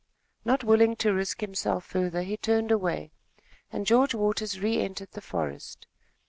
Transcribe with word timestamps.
Not 0.43 0.63
willing 0.63 0.95
to 0.95 1.13
risk 1.13 1.41
himself 1.41 1.85
further 1.85 2.23
he 2.23 2.35
turned 2.35 2.71
away, 2.71 3.11
and 3.71 3.85
George 3.85 4.15
Waters 4.15 4.59
re 4.59 4.81
entered 4.81 5.11
the 5.11 5.21
forest. 5.21 5.85